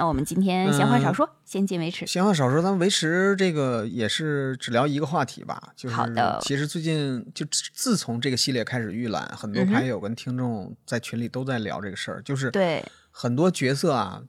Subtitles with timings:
[0.00, 2.06] 那我们今天闲话少说，先进为持。
[2.06, 5.62] 闲话少说，咱们维持这个也是只聊一个话题吧。
[5.76, 14.22] 就是好的其实最近就自自从这个系列开始预览，很多牌友跟听众在群里都在聊这个事儿，就是对，很多角色啊，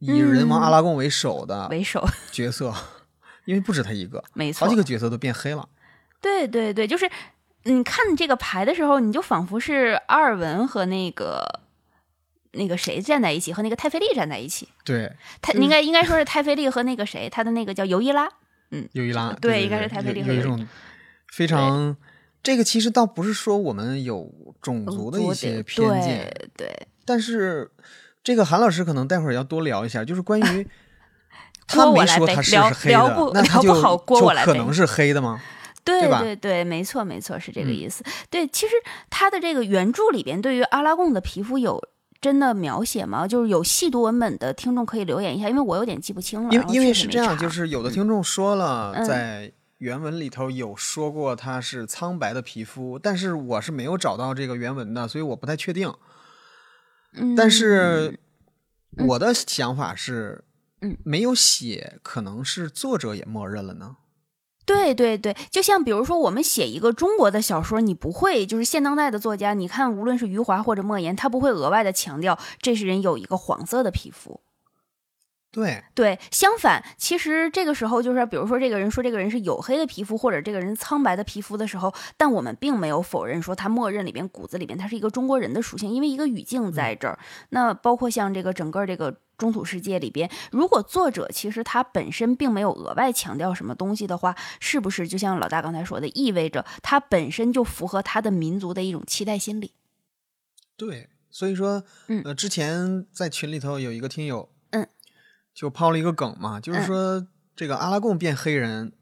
[0.00, 2.74] 以人王嗯阿拉贡为首的为首， 角色，
[3.46, 4.76] 因为不止他一个，没错好几。
[4.76, 5.66] 个角色都变黑了。
[6.20, 7.10] 对对对，就是
[7.62, 11.60] 你看这个牌的时候，你就仿佛是阿尔文和那个
[12.56, 14.68] 那个谁站在一起，和那个泰菲利站在一起。
[14.84, 15.10] 对，
[15.40, 18.28] 他应该应该说是泰菲利和那个谁，他的那个叫尤伊拉。
[18.70, 20.66] 嗯，尤伊拉，对对，应该是泰菲利和有种
[21.32, 21.96] 非常。
[22.42, 27.70] 这个其实倒不是说我们有种族的一些偏见，对对，但是
[28.22, 30.68] 这个韩老师可能待会儿要多聊一下，就是关于
[31.66, 33.74] 他没说他是黑的那他就
[34.44, 35.42] 可能是黑的吗？
[35.84, 38.04] 对对吧对对，没错没错，是这个嗯意思。
[38.30, 38.74] 对，其实
[39.10, 41.80] 他的这个原著里边对于阿拉贡的皮肤有
[42.26, 43.24] 真的描写吗？
[43.24, 46.50] 就是有细读文本的听众可以留言一下，因为我有点记不清了。
[46.50, 55.94] 因为因为是这样，就是有的听众说了，嗯在原文里头有说过他是苍白的皮肤，但是我是没有找到这个原文的，所以我不太确定。
[57.36, 58.18] 但是
[59.06, 60.42] 我的想法是，
[60.80, 63.98] 嗯，没有写，可能是作者也默认了呢。
[64.66, 74.40] 对对对，就像比如说我们写一个中国的小说，你不会就是现当代的作家，你看无论是余华或者莫言，他不会额外的强调这是人有一个黄色的皮肤。
[75.56, 87.18] 对，对，相反，其实这个时候就是，比如说这个人说这个人是黝黑的皮肤，或者这个人苍白的皮肤的时候，但我们并没有否认说他默认里边骨子里边他是一个中国人的属性，因为一个语境在这儿。
[87.48, 99.72] 那包括像这个整个这个中土世界里边，如果作者其实他本身并没有额外强调什么东西的话，是不是就像老大刚才说的，意味着他本身就符合他的民族的一种期待心理？
[100.76, 104.55] 对，所以说，嗯呃，之前在群里头有一个听友，嗯，
[105.56, 107.26] 就抛了一个梗嘛，就是嗯说
[107.56, 108.92] 这个阿拉贡变黑人，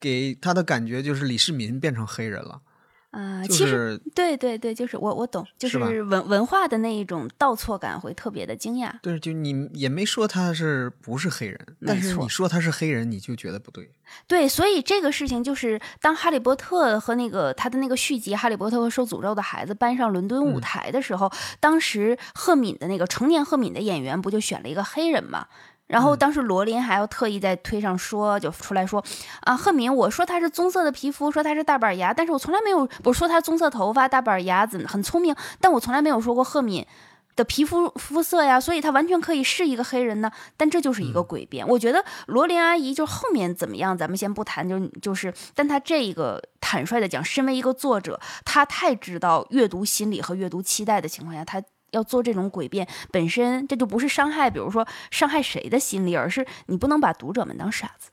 [0.00, 2.62] 给他的感觉就是李世民变成黑人了，
[3.10, 8.90] 啊、就其实是对对对，就是我我懂，就是文文化的那一种倒错感会特别的惊讶。
[9.02, 13.90] 对，就你也没说他是不是黑人，但是你说他是黑人，你就觉得不对。
[14.26, 25.48] 对，所以这个事情就是，当哈利波特和那个他的那个续集《哈利波特和受诅咒的孩子》搬上伦敦舞嗯台的时候，当时赫敏的那个成年赫敏的演员不就选了一个黑人嘛？
[25.92, 29.04] 然后嗯当时罗琳还要特意在推上说，就出来说
[29.42, 36.86] 啊，赫敏，我说她是棕色的皮肤，说她是大板牙，但是我从来没有我说她棕色头发、大板牙子，很聪明，但我从来没有说过赫敏。
[37.34, 40.30] 的皮肤肤色呀，所以她完全可以是一个黑人呢。
[40.58, 41.66] 但这就是一个诡辩。
[41.66, 58.10] 我觉得罗琳阿姨就后面怎么样，咱们先不谈，就就是，但她这一个坦率的讲，身为一个作者，她太知道阅读心理和阅读期待的情况下，她要做这种诡辩，本身这就不是伤害，比如说伤害谁的心理，而是你不能把读者们当傻子。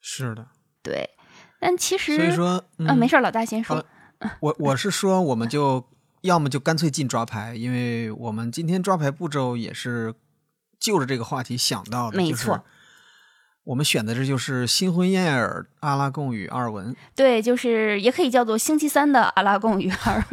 [0.00, 0.48] 是的，
[0.82, 1.10] 对，
[1.60, 3.84] 但其实所以说，嗯，啊，没事儿，老大先说。
[4.40, 5.84] 我我是说，我们就
[6.22, 10.14] 要么就干脆进抓牌，因为我们今天抓牌步骤也是
[10.80, 12.64] 就着这个话题想到的，没就是错
[13.64, 20.24] 我们选的这就是新婚燕尔阿拉贡与阿尔文对，就是也可以叫做星期三的阿拉贡与阿尔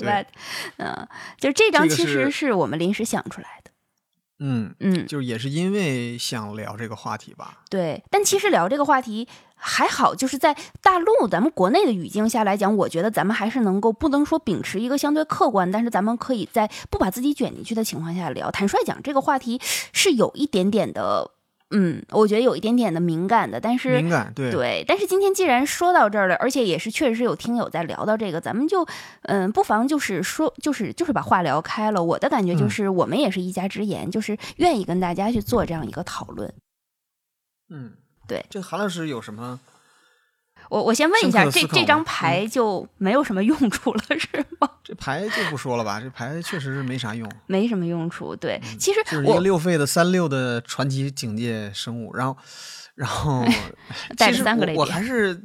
[0.00, 0.24] 吧？
[0.78, 1.08] 嗯，
[1.38, 3.70] 就这张其实是是我们临时想出来的。
[4.38, 7.62] 嗯，嗯，就是也是因为想聊这个话题吧。
[7.70, 18.50] 对，但其实聊这个话题还好，就是在大陆咱们国内的语境下来讲，我觉得咱们还是能够不能说秉持一个相对客观，但是咱们可以在不把自己卷进去的情况下聊。
[18.50, 19.58] 坦率讲，这个话题
[19.94, 21.30] 是有一点点的，
[21.70, 28.86] 嗯，我觉得有一点点的敏感的，但是敏感，对对，但是今天既然说到这儿了，而且也是确实有听友在聊到这个，咱们就
[29.22, 32.02] 嗯，不妨就是说，就是就是把话聊开了。
[32.02, 36.54] 我的感觉就嗯是，我们也是一家之言，就是愿意跟大家去做这样一个讨论。
[37.68, 37.94] 嗯，
[38.28, 39.58] 对这韩老师有什么？
[40.70, 44.68] 我我先问一下，这这张牌就没有什么用处了， 是吗？
[44.82, 48.34] 这牌就不说了吧，这牌确实是没啥用，没什么用处。
[48.36, 52.36] 对，其实嗯就是一个我六费的三六的传奇警戒生物，然后，
[52.94, 53.44] 然后
[54.16, 55.40] 带着其三个类别还是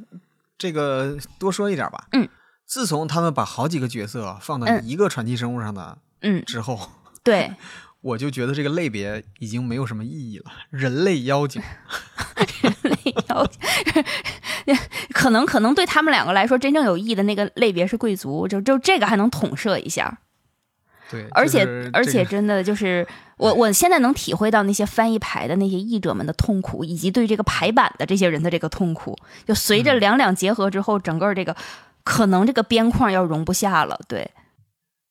[0.58, 2.08] 这个多说一点吧。
[2.14, 2.28] 嗯，
[2.66, 6.90] 自从他们把好几个角色放到嗯一个传奇生物上的嗯，之后，
[7.24, 7.52] 对，
[8.02, 10.52] 我就觉得这个类别已经没有什么意义了。
[10.70, 11.62] 人类妖精，
[12.62, 13.60] 人类妖精
[15.14, 20.20] 可能可能对他们两个来说，真正有意义的那个类别是贵族，就就这个还能统摄一下。
[21.12, 23.06] 对，而且、就是而且真的就是
[23.38, 29.18] 我我现在能体会到那些翻译牌的那些译者们的痛苦，以及对这个排版的这些人的这个痛苦。
[29.46, 31.56] 就随嗯着两两结合之后，整个这个
[32.04, 34.00] 可能这个边框要容不下了。
[34.08, 34.32] 对，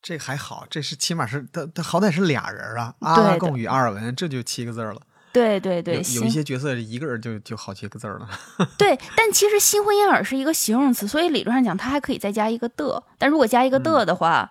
[0.02, 5.00] 这还好，这是起码是他他好歹是俩人啊，阿拉贡与阿尔文，这就七个字了。
[5.32, 8.28] 对对对，有一些角色一个人就就好几个字了。
[8.76, 13.02] 对，但其实新婚燕尔是一个形容词，所以理论上讲，它还可以再加一个的。
[13.18, 14.50] 但如果加一个的的话。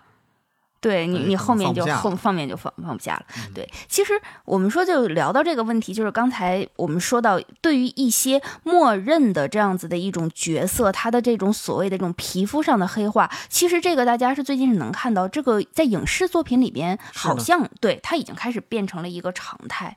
[0.80, 3.26] 对你，你后面就后方面就放放不下了。
[3.54, 19.96] 对，其实我们说就聊到这个问题，就是刚才我们说到，对于一些默认的这样子的一种角色，他的这种所谓的这种皮肤上的黑化，其实这个大家是最近是能看到，这个在影视作品里边，好像对他已经开始变成了一个常态。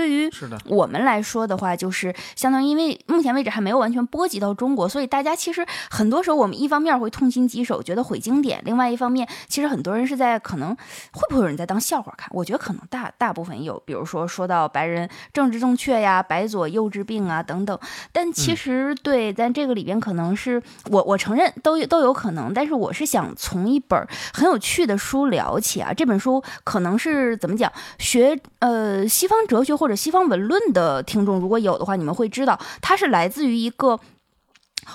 [0.00, 0.30] 对于
[0.64, 10.74] 我们来说的话，就是相当于因为目前为止还没有完全波及到中国，所以大家其实很多时候我们一方面会痛心疾首，觉得毁经典；另外一方面，其实很多人是在可能
[11.12, 12.30] 会不会有人在当笑话看？
[12.32, 17.78] 我觉得可能大大部分有，比如说说到白人政治正确呀、白左幼稚病啊等等。
[18.10, 25.92] 但其实对，在这个里边可能是我我承认都有都有可能，但是我是想从一本很有趣的书聊起啊。
[25.92, 27.70] 这本书可能是怎么讲？
[27.98, 29.76] 学呃西方哲学。
[29.80, 34.00] 或者西方文论的听众，如果有的话，你们会知道，它是来自于一个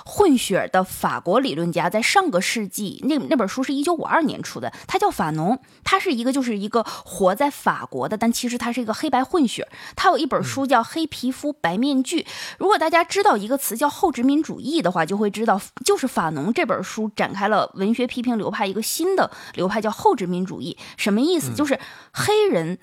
[0.04, 12.22] 混血的法国理论家，在上个世纪，那那本书是一九五二年出的，他叫法农，他是一个就是一个活在法国的，但其实他是一个黑白混血，他有一本书叫《黑皮肤白面具》。
[12.58, 20.76] 如果大家知道一个词叫后殖民主义的话，就会知道，就是法农这本书展开了文学批评流派一个新的流派，叫后殖民主义。
[20.96, 21.54] 什么意思？
[21.54, 21.78] 就是
[22.12, 22.78] 黑人，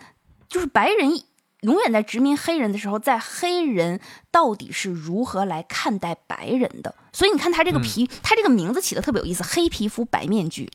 [0.48, 1.22] 就是白人。
[1.64, 4.00] 永远在殖民黑人的时候，在黑人
[4.32, 6.96] 到底是如何来看待白人的？
[7.12, 10.70] 所以你看他这个皮，他这个名字起的特别有意思，黑皮肤白面具。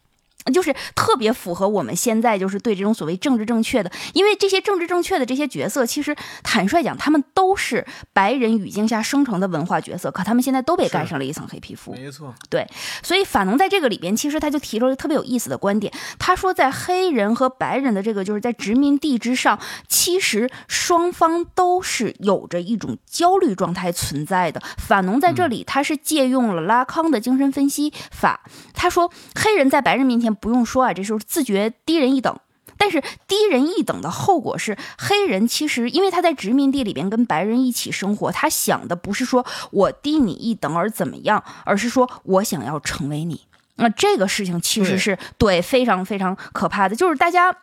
[0.53, 11.93] 就是特别符合我们现在就是对这种所谓政治正确的，因为这些政治正确的这些角色，其实坦率讲，他们都是白人语境下生成的文化角色，可他们现在都被盖上了一层黑皮肤。
[11.93, 12.67] 没错，对，
[13.03, 24.63] 所以法农在这个里边，其实他就提出了特别有意思的观点，他说在黑人和白人的这个就是在殖民地之上，其实双方都是有着一种焦虑状态存在的。
[24.79, 28.41] 法农在这里，他是借用了拉康的精神分析法，
[28.73, 30.38] 他说黑人在白人面前。
[30.41, 32.39] 不用说啊，这时候自觉低人一等。
[32.77, 43.41] 但是低人一等的后果是，黑人其实因为他在殖民地里边跟白人一起生活，他想的不是说我低你一等而怎么样，而是说我想要成为你。
[43.77, 47.55] 那这个事情其实是对非常非常可怕的，就是大家。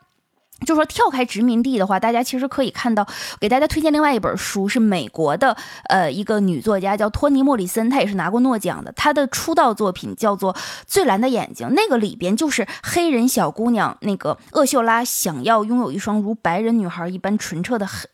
[0.65, 3.05] 就说跳开殖民地的话，大家其实可以看到，
[3.39, 5.55] 给大家推荐另外一本书，是美国的
[5.89, 8.91] 呃一个女作家叫托尼莫里森，她也是拿过诺奖的。
[8.93, 10.53] 她的出道作品叫做
[10.87, 18.07] 《最蓝的眼睛》，那个里边就是黑人小姑娘那个厄秀拉想要拥有一双如白人女孩一般纯澈的黑。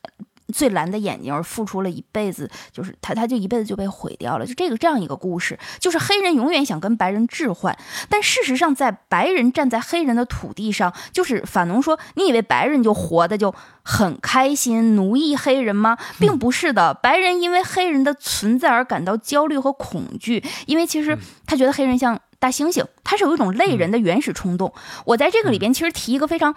[0.52, 4.46] 最蓝的眼睛，而付出了一辈子，就是他，他就一辈子就被毁掉了。
[4.46, 7.78] 就这个这样一个故事，就是黑人永远想跟白人置换，
[8.10, 13.54] 但事实上，在白人站在黑人的土地上，就是法农说，你以为白人就活的就
[13.84, 15.98] 很开心，奴役黑人吗？
[16.20, 24.74] 并不是的，白人因为黑人的存在而感到焦虑和恐惧，因为其实他觉得黑人像大猩猩，他是有一种类人的原始冲动。
[25.06, 26.56] 我在这个里边其实提一个非常。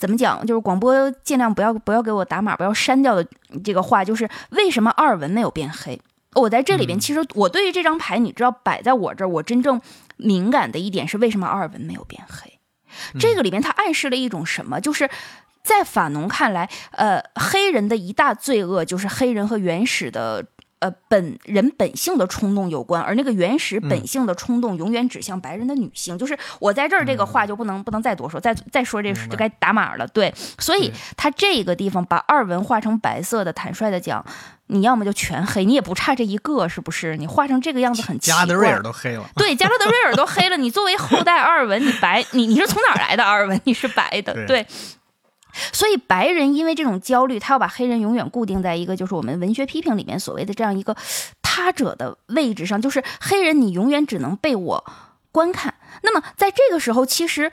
[0.00, 0.44] 怎么讲？
[0.46, 3.24] 就是广播尽量不要不要给我打码，不要删掉的
[3.62, 6.00] 这个话，就是为什么阿尔文没有变黑？
[6.34, 9.80] 我在这里边，其实我对于这张牌，你知道摆在我这儿，我真正
[10.16, 12.58] 敏感的一点是为什么阿尔文没有变黑？
[13.20, 14.80] 这个里面它暗示了一种什么？
[14.80, 15.08] 就是
[15.62, 20.46] 在法农看来，呃，黑人的一大罪恶就是黑人和原始的。
[20.80, 26.18] 呃，本人本性的冲动有关，而那个原始本性的冲动永远指向白人的女性。
[26.18, 30.06] 就是我在这儿这个话就不能不能再多说，再再说这就该打码了。
[30.08, 34.24] 对，所以他这个地方把二文画成白色的，坦率的讲，
[34.68, 37.16] 你要么就全黑，你也不差这一个，是不是？
[37.18, 38.40] 你画成这个样子很奇怪。
[38.40, 40.56] 加德瑞尔都黑了，对，加勒德瑞尔都黑了。
[40.56, 43.60] 你作为后代二文，你白，你你是从哪儿来的二文？
[43.64, 44.66] 你是白的， 对。
[45.72, 50.96] 所以白人因为这种焦虑，他要把黑人永远固定在一个就是我们文学批评里面所谓的这样一个
[51.42, 54.84] 他者的位置上，就是黑人你永远只能被我
[55.32, 55.74] 观看。
[56.02, 57.50] 那么在这个时候，其实。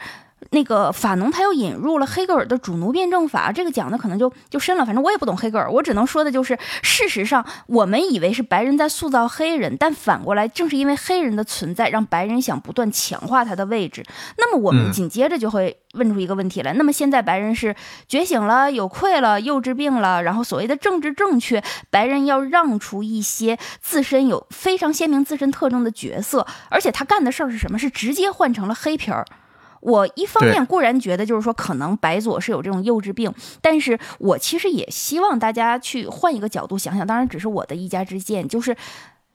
[0.51, 4.86] 那个法农他又引入了黑格尔的主奴辩证法，这个讲的可能就就深了。
[4.86, 14.06] 反正我也不懂黑格尔，我只能说的就是，事实上我们以为是白人在塑造黑人，但反过来正是因为黑人的存在，让白人想不断强化他的位置。
[14.38, 17.75] 那么我们紧接着就会问出一个问题来：那么现在白人是
[18.08, 27.77] 觉醒了、有愧了、幼稚病了，然后所谓的政治正确，白人要让出一些自身有非常鲜明自身特征的角色，而且他干的事儿是什么？
[27.79, 29.25] 是直接换成了黑皮儿。
[29.88, 38.75] 我一方面固然觉得，就是说可能白左是有这种幼稚病，但是我其实也希望大家去换一个角度想想，当然只是我的一家之见，就是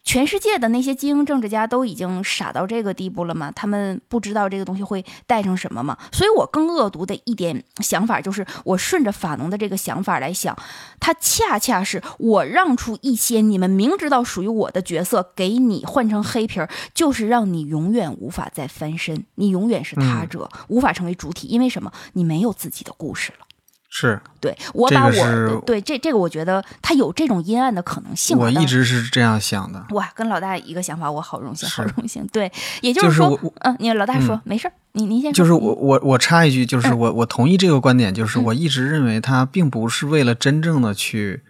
[0.04, 3.52] 全世界的那些精英政治家都已经傻到这个地步了吗？
[3.54, 5.96] 他们不知道这个东西会带成什么吗？
[6.10, 10.56] 所以我更恶毒的一点想法就是，我顺着法农的这个想法来想，
[10.98, 21.92] 他恰恰是我让出一些你们明知道属于我的角色给你换成黑皮儿，就是让你永远无法再翻身，你永远是他者，无法成为主体，因为什么？
[22.14, 23.46] 你没有自己的故事了。
[23.94, 28.34] 是对我把我对这这个我觉得他有这种阴暗的可能性。
[28.38, 29.84] 我一直是这样想的。
[29.90, 32.26] 哇，跟老大一个想法，我好荣幸，好荣幸。
[32.28, 35.36] 对，也就是说，嗯，你老大说没事儿，你您先说。
[35.36, 41.42] 就是我我我插一句，就是我我同意这个观点，就是我一直认为他并不是为了真正的去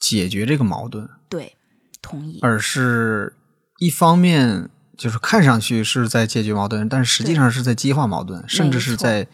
[0.00, 1.06] 解决这个矛盾。
[1.28, 1.54] 对，
[2.00, 2.38] 同意。
[2.40, 3.34] 而是
[3.78, 9.26] 一方面就是看上去是在解决矛盾，但实际上是在激化矛盾，甚至是在。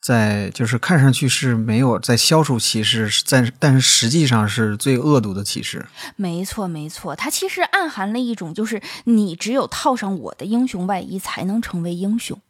[0.00, 5.84] 在就是看上去是没有在消除歧视，但但是实际上是最恶毒的歧视。
[6.16, 12.40] 没错，没错，它其实暗含了一种，就是你只有套上我的英雄外衣，才能成为英雄。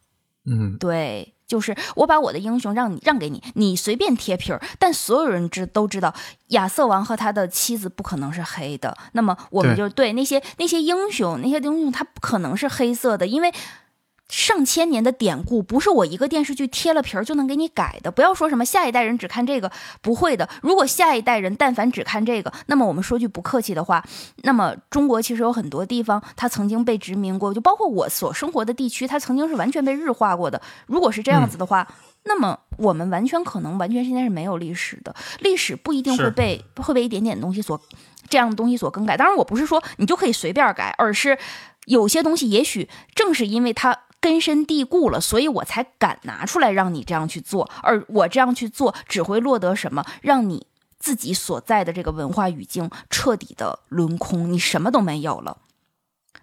[0.47, 6.15] 嗯，对，就是我把我的英雄让你让给你，你随便贴皮儿，但所有人知都知道
[6.49, 8.97] 亚瑟王和他的妻子不可能是黑的。
[9.13, 13.53] 那么我们就对那些那些英雄，那些英雄他不可能是黑色的，因为。
[14.31, 18.11] 上千年的典故不是我一个电视剧贴了皮儿就能给你改的。
[18.11, 19.71] 不要说什么下一代人只看这个，
[20.01, 20.49] 不会的。
[20.63, 24.05] 如果下一代人但凡只看这个，那么我们说句不客气的话，
[24.45, 30.63] 那么中国其实有很多地方它曾经被殖民过，就包括我所生活的地区，它曾经是完全被日化过的。
[30.87, 31.87] 如果是这样子的话，
[32.23, 37.81] 那么我们完全可能完全现在是没有历史的，历史不一定会被会被一点点东西所
[38.29, 39.17] 这样的东西所更改。
[39.17, 41.37] 当然，我不是说你就可以随便改，而是
[41.87, 43.99] 有些东西也许正是因为它。
[44.21, 47.71] 根深蒂固了，所以我才敢拿出来让你这样去做。
[47.83, 50.05] 而我这样去做，只会落得什么？
[50.21, 50.67] 让你
[50.99, 55.57] 自己所在的这个文化语境彻底的轮空，你什么都没有了。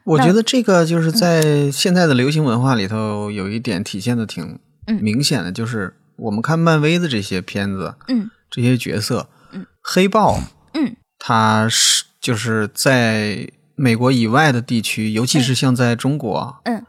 [0.04, 4.58] 我觉得这个就是在现在的流行文化里头有一点体现的挺
[5.02, 10.40] 明显的，就是我们看漫威的这些片子，嗯，这些角色，嗯，黑豹，
[10.74, 16.84] 嗯，他是就是在美国以外的地区，尤其是像在中国，嗯。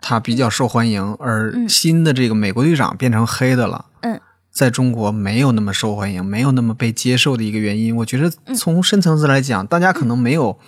[0.00, 10.58] 他比较受欢迎，而新的这个美国队长变成黑的了，嗯，在中国没有那么受欢迎，没有那么被接受的一个原因，我觉得从深层次来讲，大家可能没有，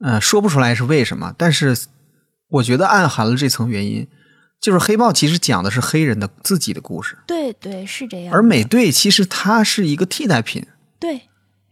[0.00, 1.76] 呃，说不出来是为什么，但是
[2.48, 4.06] 我觉得暗含了这层原因，
[4.60, 10.66] 就是黑豹其实讲的是黑人的自己的故事，对对是这样，而美队其实它是一个替代品，
[11.00, 11.22] 对，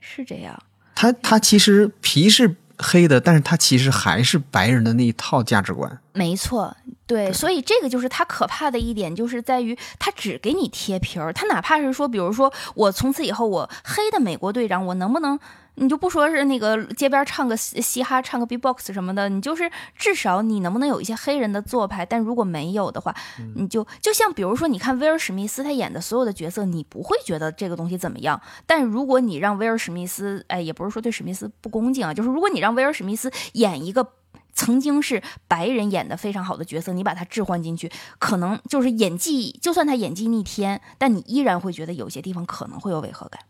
[0.00, 0.62] 是这样，
[0.94, 2.56] 他他其实皮是。
[2.76, 6.00] 黑的，但是他其实还是白人的那一套价值观。
[6.16, 11.32] 没错，对，所以这个就是他可怕的一点，就是在于他只给你贴皮儿。
[11.32, 15.38] 他哪怕是说，比如说我从此以后我黑的美国队长，我能不能？
[15.76, 22.06] 你就不说是那个街边唱个嘻哈、唱个 B-box 什么的，你就是至少你能不能有一些黑人的做派？
[22.06, 23.12] 但如果没有的话，
[23.56, 28.40] 你就就像比如说，你看威尔史密斯他演的所有的角色，你不会觉得这个东西怎么样。
[28.66, 34.06] 但如果你让威尔史密斯，哎，也不是说对史密斯不恭敬啊，就是如果你让威尔史密斯演一个
[34.54, 43.42] 曾经是白人演的非常好的角色，你把他置换进去，可能就是演技，就算他演技逆天，但你依然会觉得有些地方可能会有违和感。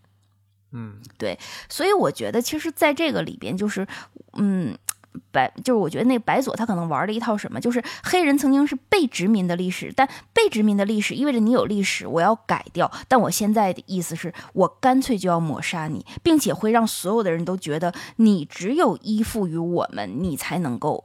[0.73, 3.87] 嗯，对，所以我觉得其实在这个里边，就是，
[4.33, 4.77] 嗯，
[5.31, 21.05] 白就是我觉得那白左他可能玩了一套什么，就是黑人曾经是被殖民的历史，但被殖民的历史意味着你有历史，我要改掉，但我现在的意思是我干脆就要抹杀你，并且会让所有的人都觉得你只有依附于我们，你才能够。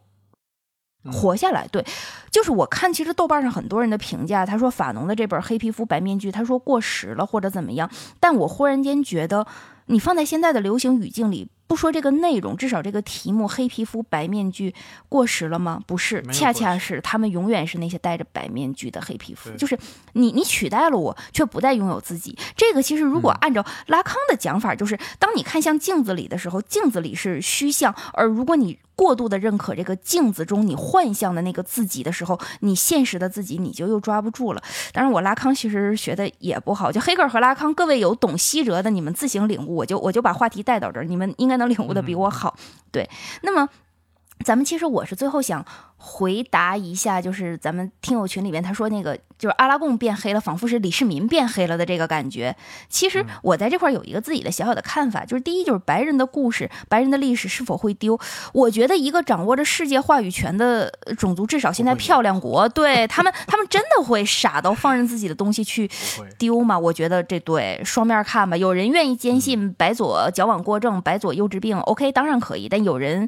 [1.13, 1.84] 活下来，对，
[2.30, 7.89] 就是我看，其实豆瓣上很多人的评价，他说法农的这本《黑皮肤白面具》，他说过时了或者怎么样，
[8.20, 9.48] 但我忽然间觉得，
[9.89, 11.50] 你放在现在的流行语境里。
[11.65, 14.74] 不说这个内容，至少这个题目“黑皮肤白面具”
[15.08, 15.79] 过时了吗？
[15.86, 19.51] 不是，恰恰是他们永远是那些戴着白面具的黑皮肤。
[19.51, 19.77] 就是
[20.13, 22.36] 你，你取代了我，却不再拥有自己。
[22.55, 34.63] 这个其实如果按照拉康的讲法，就是当你看向镜子里的时候，镜子里是虚像；而如果你过度的认可这个镜子中你幻象的那个自己的时候，你现实的自己你就又抓不住了。
[34.91, 39.75] 当然，我拉康其实学的也不好，就黑格尔和拉康，各位有懂西哲的，你们自行领悟。
[39.75, 41.60] 我就我就把话题带到这儿，你们应该。
[41.60, 42.56] 能领悟的比我好，
[42.89, 43.10] 对。
[43.41, 43.68] 那么，
[44.43, 45.65] 咱们其实我是最后想
[45.98, 52.55] 回答一下，就是咱们听友群里面他说那个就是阿拉贡变黑了，仿佛是李世民变黑了的这个感觉。
[52.88, 58.17] 其实我在这块有一个自己的小小的看法，就是第一就是白人的故事，白人的历史是否会丢？
[58.53, 65.89] 我觉得一个掌握着世界话语权的种族，至少现在漂亮国，对他们，他们真的会傻到放任自己的东西去
[66.38, 66.79] 丢吗？
[66.79, 68.55] 我觉得这对双面看吧。
[68.55, 72.69] 有人愿意坚信白左矫枉过正，白左幼稚病，OK，当然可以。
[72.69, 73.27] 但有人。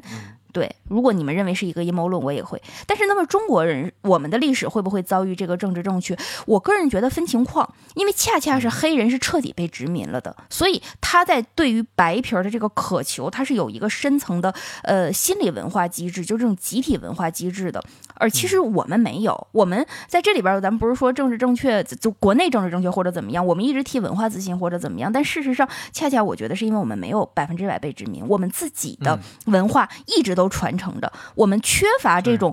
[0.52, 2.60] 对，如果你们认为是一个阴谋论，我也会。
[2.86, 6.16] 但是，那么中国人，我们的历史会不会遭遇这个政治正确？
[6.46, 17.82] 我个人觉得分情况，因为恰恰是黑人是彻底被殖民了的，所以他在对于白皮儿的这个渴求，他是有一个深层的呃心理文化机制，就这种集体文化机制的。
[18.16, 25.10] 而其实我们没有，我们在这里边，咱们不是说政治正确，就国内政治正确或者怎么样，我们一直提文化自信或者怎么样。
[25.10, 30.42] 但事实上，恰恰我觉得是因为我们没有百分之百被殖民，我们自己的文化一直都。
[30.42, 32.52] 都传承着，我们缺乏这种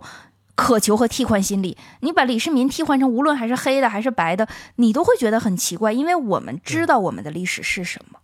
[0.54, 1.76] 渴求和替换心理。
[2.02, 8.20] 你把李世民替换成无论还是黑的还是白的，你都会觉得很奇怪，因为我们知道我们的历史是什么。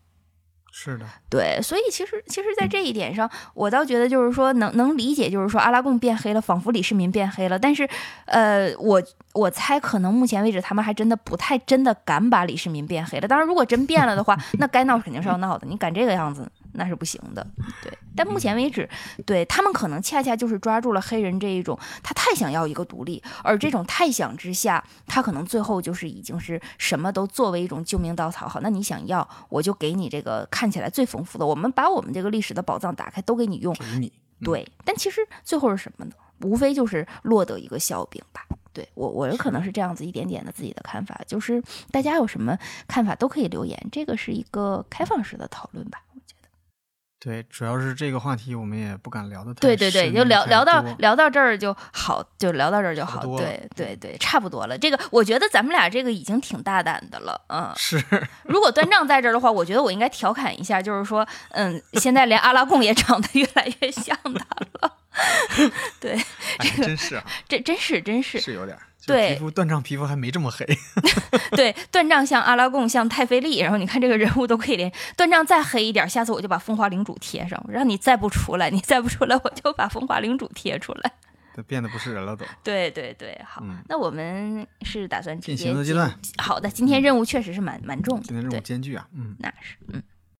[0.77, 7.58] 是的，对，所以其实其实，在这一点上，我倒觉得就是说，能能理解，就是说阿拉贡变黑了，仿佛李世民变黑了。
[7.58, 7.88] 但是，
[8.25, 9.01] 呃，我
[9.34, 13.27] 我猜，可能目前为止，他们还真的不太真的敢把李世民变黑了。
[13.27, 15.65] 当然，如果真变了的话，那该闹肯定是要闹的。
[15.65, 16.46] 你敢这个样子？
[16.75, 17.46] 那是不行的，
[17.82, 17.91] 对。
[18.15, 18.89] 但目前为止，
[19.25, 28.48] 对他们可能恰恰就是抓住了黑人这一种，他太想要一个独立，而这种太想之下，他可能最后就是已经是什么都作为一种救命稻草。
[28.48, 33.74] 好，那你想要，我就给你这个看起来最丰富的，我们把我们这个历史的宝藏打开，都给你用。
[33.75, 34.12] 给你。
[34.44, 34.67] 对。
[34.84, 36.12] 但其实最后是什么呢？
[36.41, 38.46] 无非就是落得一个笑柄吧。
[38.74, 46.01] 对我，我有可能是这样子一点点的自己的看法，就是大家有什么看法都可以留言，这个是一个开放式的讨论吧。
[47.25, 53.25] 对，主要是这个话题我们也不敢聊的太对对对，就聊聊到聊到这儿就好，就聊到这儿就好。
[53.36, 54.77] 对对对，差不多了。
[54.77, 57.74] 这个我觉得咱们俩这个已经挺大胆的了，嗯。
[57.75, 58.00] 是。
[58.44, 64.46] 如果端丈在这儿的话，我觉得我应该调侃一下，就是说，嗯，现在连阿拉贡也长得越来越像他
[64.82, 64.94] 了。
[66.00, 66.18] 对，
[66.60, 68.78] 这个真是啊， 这真是真是是有点。
[69.08, 70.66] 对，皮肤断杖皮肤还没这么黑。
[71.56, 74.92] 对，断杖像阿拉贡，像太妃丽，然后你看这个人物都可以连。
[75.16, 81.12] 断杖再黑一点，下次我就把风华领主贴上，让你再不出来，你再不出来，我就把风华领主贴出来。
[81.56, 82.44] 都变得不是人了，都。
[82.64, 86.12] 对对对，好，那我们是打算进行的阶段。
[86.40, 90.02] 好的，今天任务确实是蛮蛮重，今天任务艰巨啊，嗯，那是，嗯。